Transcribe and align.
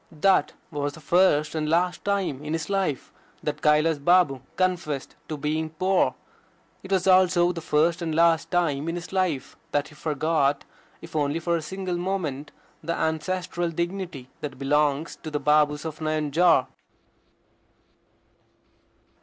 That 0.11 0.53
was 0.71 0.93
the 0.93 0.99
first 0.99 1.53
and 1.53 1.69
last 1.69 2.03
time 2.03 2.43
in 2.43 2.53
his 2.53 2.71
life 2.71 3.13
that 3.43 3.61
Kailas 3.61 3.99
Babu 3.99 4.41
confessed 4.55 5.15
to 5.29 5.37
being 5.37 5.69
poor. 5.69 6.15
It 6.81 6.91
was 6.91 7.05
also 7.05 7.51
the 7.51 7.61
first 7.61 8.01
and 8.01 8.15
last 8.15 8.49
time 8.49 8.89
in 8.89 8.95
his 8.95 9.13
life 9.13 9.57
that 9.71 9.89
he 9.89 9.93
forgot, 9.93 10.65
if 11.03 11.15
only 11.15 11.37
for 11.39 11.55
a 11.55 11.61
single 11.61 11.97
moment, 11.99 12.51
the 12.81 12.95
ancestral 12.97 13.69
dignity 13.69 14.27
that 14.39 14.57
belongs 14.57 15.17
to 15.17 15.29
the 15.29 15.39
Babus 15.39 15.85
of 15.85 15.99
Nayanjore. 15.99 16.65